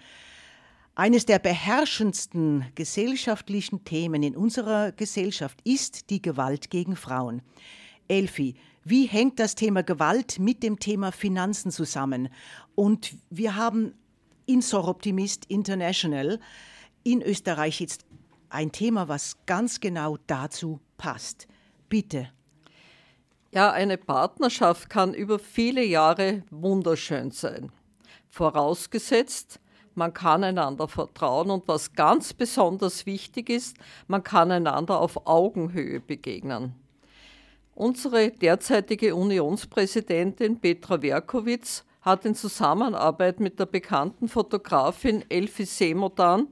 [0.94, 7.40] Eines der beherrschendsten gesellschaftlichen Themen in unserer Gesellschaft ist die Gewalt gegen Frauen.
[8.08, 12.28] Elfi, wie hängt das Thema Gewalt mit dem Thema Finanzen zusammen?
[12.74, 13.94] Und wir haben
[14.44, 16.38] in Soroptimist International
[17.04, 18.04] in Österreich jetzt
[18.50, 21.48] ein Thema, was ganz genau dazu passt.
[21.88, 22.28] Bitte.
[23.50, 27.72] Ja, eine Partnerschaft kann über viele Jahre wunderschön sein.
[28.28, 29.58] Vorausgesetzt,
[29.96, 33.76] man kann einander vertrauen und was ganz besonders wichtig ist,
[34.06, 36.74] man kann einander auf Augenhöhe begegnen.
[37.74, 46.48] Unsere derzeitige Unionspräsidentin Petra Verkowitz hat in Zusammenarbeit mit der bekannten Fotografin Elfie Semodan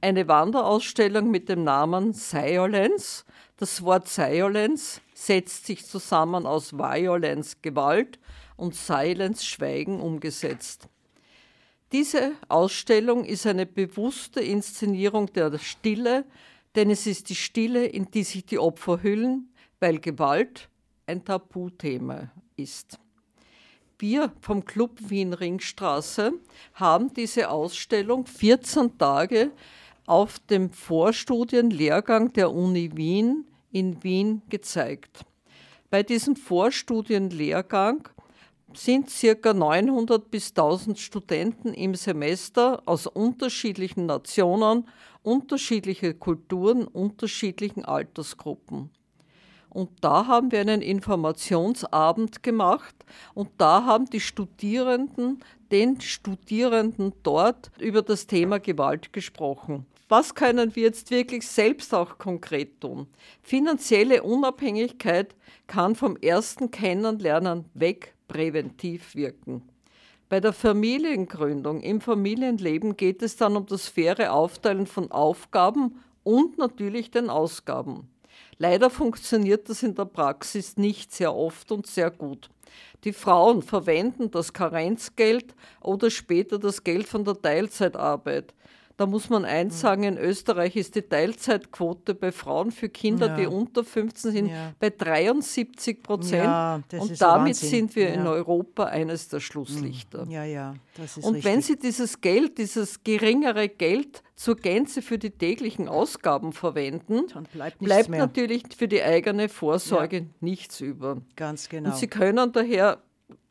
[0.00, 3.24] eine Wanderausstellung mit dem Namen Violence.
[3.56, 8.18] Das Wort Violence setzt sich zusammen aus Violence Gewalt
[8.56, 10.88] und Silence Schweigen umgesetzt.
[11.92, 16.24] Diese Ausstellung ist eine bewusste Inszenierung der Stille,
[16.74, 20.70] denn es ist die Stille, in die sich die Opfer hüllen, weil Gewalt
[21.06, 22.98] ein Tabuthema ist.
[23.98, 26.32] Wir vom Club Wien Ringstraße
[26.74, 29.50] haben diese Ausstellung 14 Tage
[30.06, 35.26] auf dem Vorstudienlehrgang der Uni Wien in Wien gezeigt.
[35.90, 38.08] Bei diesem Vorstudienlehrgang
[38.76, 39.10] sind
[39.42, 39.52] ca.
[39.52, 44.88] 900 bis 1000 Studenten im Semester aus unterschiedlichen Nationen,
[45.22, 48.90] unterschiedliche Kulturen, unterschiedlichen Altersgruppen.
[49.70, 52.94] Und da haben wir einen Informationsabend gemacht
[53.32, 59.86] und da haben die Studierenden den Studierenden dort über das Thema Gewalt gesprochen.
[60.10, 63.06] Was können wir jetzt wirklich selbst auch konkret tun?
[63.40, 65.34] Finanzielle Unabhängigkeit
[65.66, 69.62] kann vom ersten Kennenlernen weg präventiv wirken.
[70.30, 76.56] Bei der Familiengründung im Familienleben geht es dann um das faire Aufteilen von Aufgaben und
[76.56, 78.08] natürlich den Ausgaben.
[78.56, 82.48] Leider funktioniert das in der Praxis nicht sehr oft und sehr gut.
[83.04, 88.54] Die Frauen verwenden das Karenzgeld oder später das Geld von der Teilzeitarbeit.
[89.02, 93.36] Da muss man eins sagen, in Österreich ist die Teilzeitquote bei Frauen für Kinder, Ja.
[93.36, 94.74] die unter 15 sind, Ja.
[94.78, 96.44] bei 73 Prozent.
[96.44, 97.68] Ja, und damit Wahnsinn.
[97.68, 98.28] sind wir in.
[98.28, 100.24] Europa eines der Schlusslichter.
[100.28, 101.52] Ja, ja, das ist Und richtig.
[101.52, 107.48] wenn Sie dieses Geld, dieses geringere Geld zur Gänze für die täglichen Ausgaben verwenden, Dann
[107.52, 111.22] bleibt bleibt natürlich für die eigene Vorsorge nichts über.
[111.34, 111.90] Ganz genau.
[111.90, 112.98] Und Sie können daher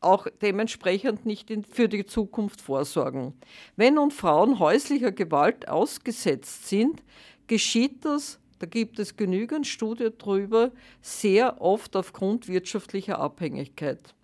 [0.04, 3.34] auch dementsprechend nicht in, für die Zukunft vorsorgen.
[3.76, 7.02] Wenn nun Frauen häuslicher Gewalt ausgesetzt sind,
[7.46, 14.14] geschieht das, da gibt es genügend Studien drüber, sehr oft aufgrund wirtschaftlicher Abhängigkeit.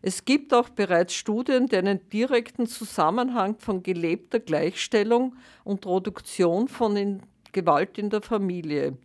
[0.00, 6.96] Es gibt auch bereits Studien, die einen direkten Zusammenhang von gelebter Gleichstellung und Reduktion von
[6.96, 7.22] in
[7.52, 8.96] Gewalt in der Familie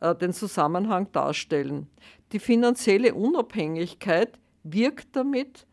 [0.00, 1.88] äh, den Zusammenhang darstellen.
[2.32, 5.66] Die finanzielle Unabhängigkeit wirkt damit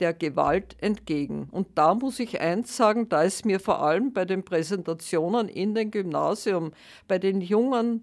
[0.00, 1.48] der Gewalt entgegen.
[1.50, 5.74] Und da muss ich eins sagen, da ist mir vor allem bei den Präsentationen in
[5.74, 6.72] den Gymnasium,
[7.06, 8.02] bei den jungen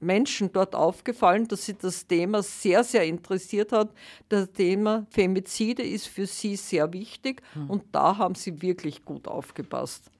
[0.00, 3.90] Menschen dort aufgefallen, dass sie das Thema sehr, sehr interessiert hat.
[4.28, 10.10] Das Thema Femizide ist für sie sehr wichtig und da haben sie wirklich gut aufgepasst.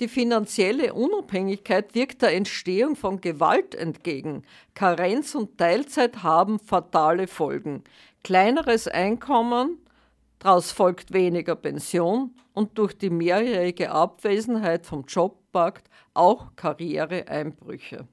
[0.00, 4.42] Die finanzielle Unabhängigkeit wirkt der Entstehung von Gewalt entgegen.
[4.74, 7.82] Karenz und Teilzeit haben fatale Folgen.
[8.26, 9.78] Kleineres Einkommen,
[10.40, 18.08] daraus folgt weniger Pension und durch die mehrjährige Abwesenheit vom Jobmarkt auch Karriereeinbrüche.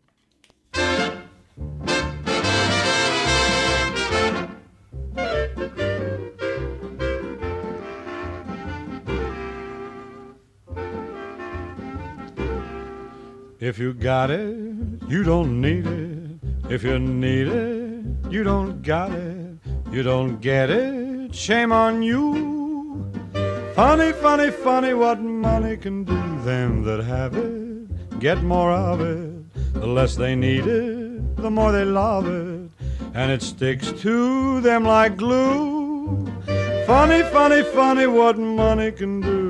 [13.59, 16.72] If you got it, you don't need it.
[16.72, 19.43] If you need it, you don't got it.
[19.94, 23.12] You don't get it, shame on you.
[23.76, 26.20] Funny, funny, funny what money can do.
[26.44, 29.54] Them that have it get more of it.
[29.74, 32.72] The less they need it, the more they love it.
[33.14, 36.26] And it sticks to them like glue.
[36.88, 39.43] Funny, funny, funny what money can do.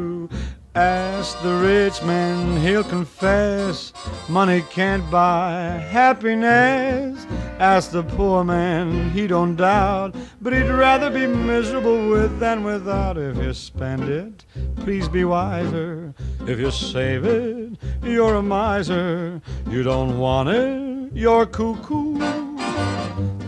[0.76, 3.93] Ask the rich man, he'll confess
[4.28, 7.28] money can't buy happiness.
[7.59, 13.19] Ask the poor man, he don't doubt, but he'd rather be miserable with than without.
[13.19, 14.45] If you spend it,
[14.78, 16.15] please be wiser.
[16.47, 19.43] If you save it, you're a miser.
[19.69, 22.17] You don't want it, you're cuckoo.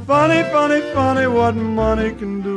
[0.05, 2.54] Funny, funny, funny what money can do.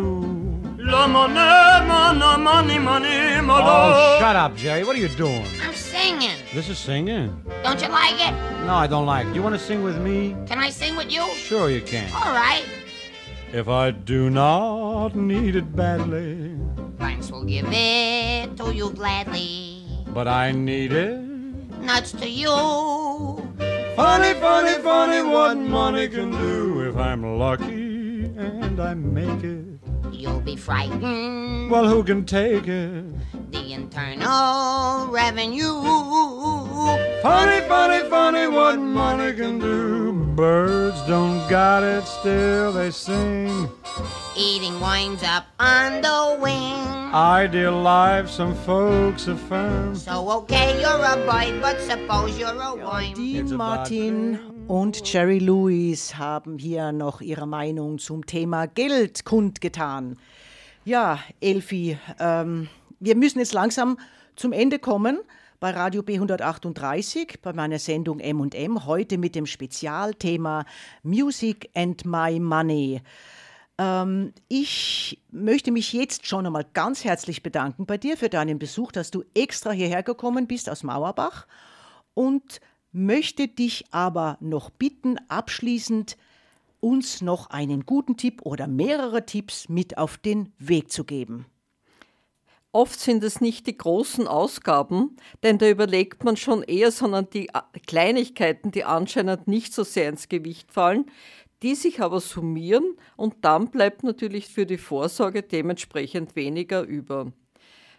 [3.51, 4.85] Oh, shut up, Jerry.
[4.85, 5.45] What are you doing?
[5.63, 6.37] I'm singing.
[6.55, 7.29] This is singing.
[7.63, 8.33] Don't you like it?
[8.67, 9.35] No, I don't like it.
[9.35, 10.37] You want to sing with me?
[10.47, 11.23] Can I sing with you?
[11.35, 12.11] Sure, you can.
[12.13, 12.65] All right.
[13.53, 16.57] If I do not need it badly,
[16.99, 19.83] Banks will give it to you gladly.
[20.09, 21.21] but I need it.
[21.81, 22.49] Nuts to you.
[23.97, 29.78] Funny, funny, funny what money can do if I'm lucky and I make it.
[30.13, 31.71] You'll be frightened.
[31.71, 33.05] Well, who can take it?
[33.51, 35.83] The internal revenue.
[37.23, 40.13] Funny, funny, funny what money can do.
[40.35, 43.69] Birds don't got it, still they sing.
[44.37, 46.87] Eating winds up on the wing.
[47.13, 49.97] Ideal life, some folks affirm.
[49.97, 53.15] So okay, you're a boy, but suppose you're a worm.
[53.15, 54.58] Dean It's Martin thing.
[54.69, 60.19] Und Jerry Lewis haben hier noch ihre Meinung zum Thema Geld kundgetan.
[60.85, 62.69] Ja, Elfi, ähm,
[63.01, 63.99] wir müssen jetzt langsam
[64.37, 65.21] zum Ende kommen
[65.59, 70.67] bei Radio B138, bei meiner Sendung M&M, heute mit dem Spezialthema
[71.03, 73.01] Music and My Money.
[73.79, 78.93] Ähm, ich möchte mich jetzt schon einmal ganz herzlich bedanken bei dir für deinen Besuch,
[78.93, 81.47] dass du extra hierher gekommen bist aus Mauerbach
[82.13, 82.61] und
[82.99, 86.17] möchte dich aber noch bitten, abschließend
[86.81, 91.47] uns noch einen guten Tipp oder mehrere Tipps mit auf den Weg zu geben.
[92.71, 97.49] Oft sind es nicht die großen Ausgaben, denn da überlegt man schon eher, sondern die
[97.49, 101.07] äh, Kleinigkeiten, die anscheinend nicht so sehr ins Gewicht fallen,
[101.63, 107.33] die sich aber summieren und dann bleibt natürlich für die Vorsorge dementsprechend weniger über.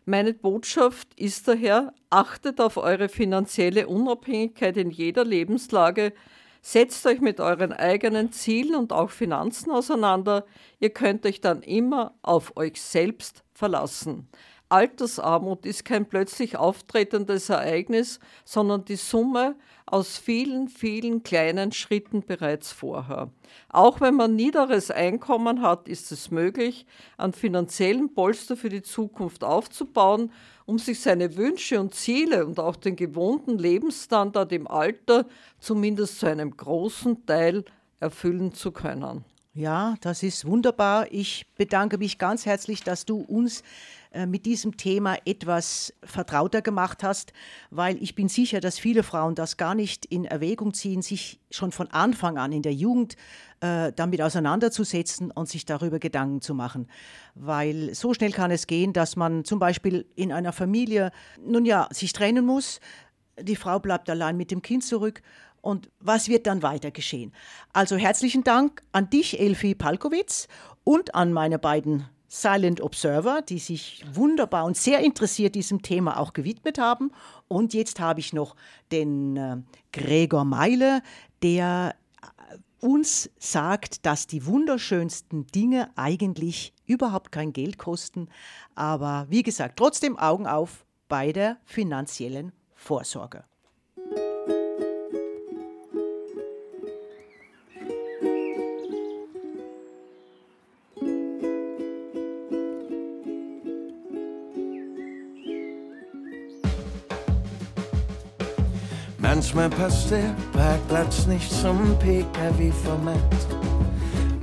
[0.09, 6.13] Meine Botschaft ist daher, achtet auf eure finanzielle Unabhängigkeit in jeder Lebenslage,
[6.63, 10.47] setzt euch mit euren eigenen Zielen und auch Finanzen auseinander,
[10.79, 14.27] ihr könnt euch dann immer auf euch selbst verlassen.
[14.69, 19.55] Altersarmut ist kein plötzlich auftretendes Ereignis, sondern die Summe
[19.87, 23.31] aus vielen, vielen kleinen Schritten bereits vorher.
[23.69, 26.85] Auch wenn man niederes Einkommen hat, ist es möglich,
[27.17, 30.31] an finanziellen Polster für die Zukunft aufzubauen,
[30.65, 35.25] um sich seine Wünsche und Ziele und auch den gewohnten Lebensstandard im Alter
[35.59, 37.65] zumindest zu einem großen Teil
[37.99, 39.25] erfüllen zu können.
[39.55, 41.11] Ja, das ist wunderbar.
[41.11, 43.63] Ich bedanke mich ganz herzlich, dass du uns
[44.25, 47.31] mit diesem Thema etwas vertrauter gemacht hast,
[47.69, 51.71] weil ich bin sicher, dass viele Frauen das gar nicht in Erwägung ziehen, sich schon
[51.71, 53.15] von Anfang an in der Jugend
[53.59, 56.87] äh, damit auseinanderzusetzen und sich darüber Gedanken zu machen.
[57.35, 61.11] Weil so schnell kann es gehen, dass man zum Beispiel in einer Familie,
[61.45, 62.79] nun ja, sich trennen muss,
[63.39, 65.21] die Frau bleibt allein mit dem Kind zurück
[65.61, 67.33] und was wird dann weiter geschehen?
[67.73, 70.47] Also herzlichen Dank an dich, Elfi Palkowitz,
[70.83, 76.33] und an meine beiden Silent Observer, die sich wunderbar und sehr interessiert diesem Thema auch
[76.33, 77.11] gewidmet haben.
[77.47, 78.55] Und jetzt habe ich noch
[78.91, 79.57] den äh,
[79.91, 81.01] Gregor Meile,
[81.41, 88.29] der äh, uns sagt, dass die wunderschönsten Dinge eigentlich überhaupt kein Geld kosten.
[88.75, 93.48] Aber wie gesagt, trotzdem Augen auf bei der finanziellen Vorsorge.
[109.51, 113.17] Manchmal passt der Parkplatz nicht zum PKW-Format.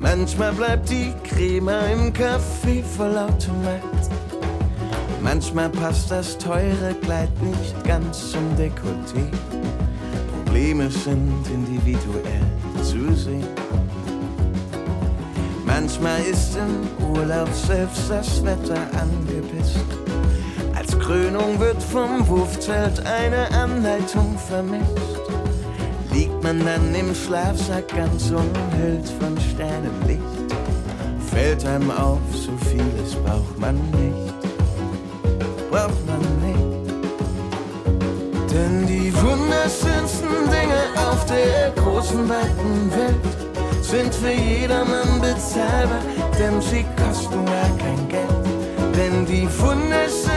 [0.01, 3.83] Manchmal bleibt die Creme im Kaffee voll Automat.
[5.23, 9.31] Manchmal passt das teure Kleid nicht ganz zum Dekolleté.
[10.45, 12.43] Probleme sind individuell
[12.83, 13.47] zu sehen.
[15.65, 20.06] Manchmal ist im Urlaub selbst das Wetter angepisst.
[20.87, 25.21] Als Krönung wird vom Wurfzelt eine Anleitung vermisst.
[26.13, 30.23] Liegt man dann im Schlafsack ganz umhüllt von Sternenlicht,
[31.33, 34.35] fällt einem auf, so vieles braucht man nicht.
[35.73, 36.93] Braucht man nicht.
[38.53, 46.03] Denn die wunderschönsten Dinge auf der großen, weiten Welt sind für jedermann bezahlbar,
[46.39, 48.47] denn sie kosten gar kein Geld.
[48.95, 50.36] Denn die wunderschönsten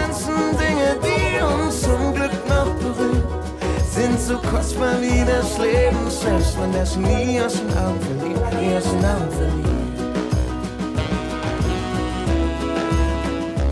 [4.30, 8.84] so kostbar wie das Leben, selbst wenn das nie aus den Augen verliert, nie aus
[8.84, 9.98] den Augen verliert.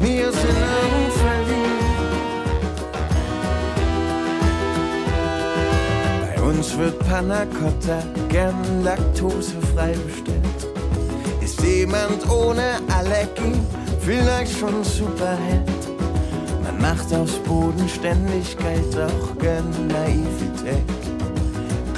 [0.02, 1.78] Nie aus den Augen verliert.
[6.36, 8.00] Bei uns wird Panna Cotta
[8.30, 10.62] gern laktosefrei bestellt.
[11.40, 13.60] Ist jemand ohne Allergie
[14.00, 15.77] vielleicht schon Superheld?
[17.10, 20.84] Macht aus Bodenständigkeit auch gern Naivität.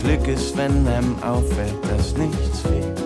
[0.04, 3.00] Glück ist, wenn einem auffällt, dass nichts fehlt.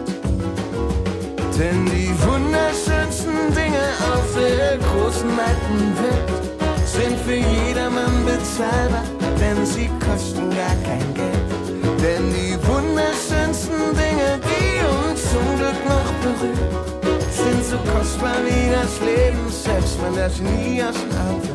[1.58, 9.04] Denn die wunderschönsten Dinge auf der großen weiten Welt sind für jedermann bezahlbar,
[9.40, 12.02] denn sie kosten gar kein Geld.
[12.02, 16.84] Denn die wunderschönsten Dinge, die uns zum Glück noch berühren,
[17.32, 21.53] sind so kostbar wie das Leben, selbst wenn das nie aus den Augen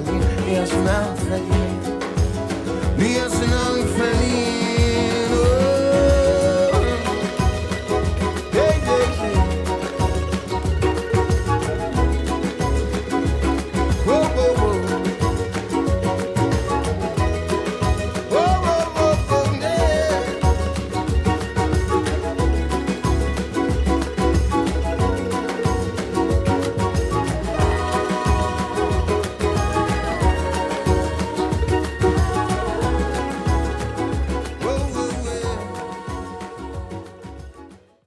[1.29, 1.85] verliert,
[2.97, 3.53] nie aus den